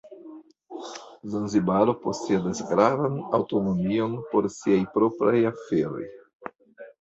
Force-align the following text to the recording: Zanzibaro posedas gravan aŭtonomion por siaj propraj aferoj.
Zanzibaro 1.33 1.93
posedas 2.05 2.61
gravan 2.69 3.19
aŭtonomion 3.41 4.17
por 4.33 4.49
siaj 4.55 4.81
propraj 4.97 5.35
aferoj. 5.53 6.03